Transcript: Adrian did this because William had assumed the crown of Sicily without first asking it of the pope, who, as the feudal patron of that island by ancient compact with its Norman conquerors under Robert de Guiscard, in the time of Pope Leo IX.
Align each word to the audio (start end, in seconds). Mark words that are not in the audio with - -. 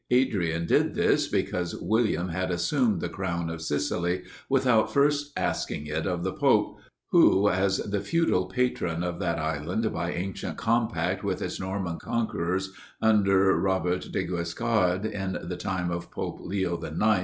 Adrian 0.09 0.65
did 0.65 0.95
this 0.95 1.27
because 1.27 1.75
William 1.75 2.29
had 2.29 2.49
assumed 2.49 3.01
the 3.01 3.07
crown 3.07 3.51
of 3.51 3.61
Sicily 3.61 4.23
without 4.49 4.91
first 4.91 5.31
asking 5.37 5.85
it 5.85 6.07
of 6.07 6.23
the 6.23 6.33
pope, 6.33 6.79
who, 7.11 7.47
as 7.47 7.77
the 7.77 8.01
feudal 8.01 8.47
patron 8.47 9.03
of 9.03 9.19
that 9.19 9.37
island 9.37 9.93
by 9.93 10.11
ancient 10.11 10.57
compact 10.57 11.23
with 11.23 11.39
its 11.39 11.59
Norman 11.59 11.99
conquerors 11.99 12.71
under 12.99 13.55
Robert 13.55 14.07
de 14.11 14.25
Guiscard, 14.25 15.05
in 15.05 15.37
the 15.47 15.55
time 15.55 15.91
of 15.91 16.09
Pope 16.09 16.39
Leo 16.41 16.83
IX. 16.83 17.19